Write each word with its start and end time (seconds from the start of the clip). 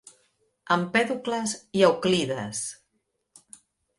Empèdocles 0.75 1.53
i 1.79 1.85
Euclides. 1.89 2.63